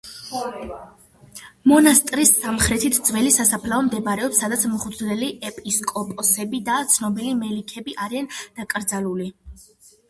მონასტრის 1.71 2.31
სამხრეთით 2.45 2.97
ძველი 3.11 3.33
სასაფლაო 3.37 3.83
მდებარეობს, 3.91 4.41
სადაც 4.45 4.65
მღვდლები, 4.73 5.31
ეპისკოპოსები 5.53 6.65
და 6.73 6.83
ცნობილი 6.97 7.37
მელიქები 7.47 7.99
არიან 8.09 8.33
დაკრძალული. 8.43 9.33